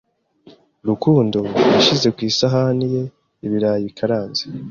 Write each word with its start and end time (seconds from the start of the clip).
Rukundo 0.87 1.39
yashyize 1.73 2.07
ku 2.15 2.19
isahani 2.29 2.85
ye 2.95 3.03
ibirayi 3.45 3.83
bikaranze. 3.87 4.43